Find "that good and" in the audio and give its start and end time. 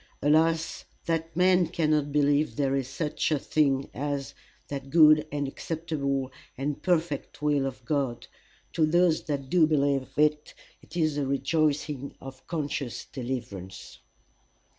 4.67-5.47